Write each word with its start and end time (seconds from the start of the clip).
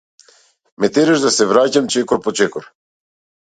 Ме 0.83 0.89
тераш 0.95 1.25
да 1.27 1.31
се 1.37 1.47
враќам 1.53 1.93
чекор 1.99 2.25
по 2.27 2.37
чекор. 2.43 2.69